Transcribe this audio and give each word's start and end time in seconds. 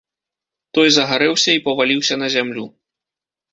Той 0.77 0.87
загарэўся 0.95 1.49
і 1.59 1.61
паваліўся 1.69 2.19
на 2.25 2.33
зямлю. 2.39 2.65